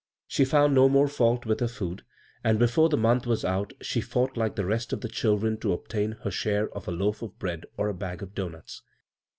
She 0.27 0.45
found 0.45 0.73
no 0.73 0.89
more 0.89 1.05
fauh 1.07 1.45
with 1.45 1.59
her 1.59 1.69
lood, 1.85 2.01
and 2.43 2.57
before 2.57 2.89
the 2.89 2.97
month 2.97 3.27
was 3.27 3.45
out 3.45 3.73
she 3.83 4.01
fought 4.01 4.35
like 4.35 4.55
the 4.55 4.65
rest 4.65 4.91
of 4.93 5.01
the 5.01 5.07
children 5.07 5.59
to 5.59 5.73
ob 5.73 5.89
tain 5.89 6.13
her 6.23 6.31
share 6.31 6.71
of 6.75 6.87
a 6.87 6.91
loaf 6.91 7.21
of 7.21 7.37
bread 7.37 7.67
or 7.77 7.87
a 7.87 7.93
bag 7.93 8.23
of 8.23 8.33
doughnuts. 8.33 8.81